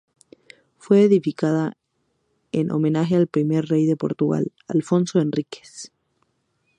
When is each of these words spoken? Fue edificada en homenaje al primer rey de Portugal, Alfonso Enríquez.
Fue 0.79 1.03
edificada 1.03 1.77
en 2.51 2.71
homenaje 2.71 3.15
al 3.15 3.27
primer 3.27 3.67
rey 3.67 3.85
de 3.85 3.95
Portugal, 3.95 4.51
Alfonso 4.67 5.19
Enríquez. 5.19 5.91